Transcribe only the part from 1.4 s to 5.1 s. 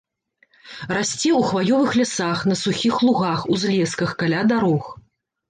хваёвых лясах, на сухіх лугах, узлесках, каля дарог.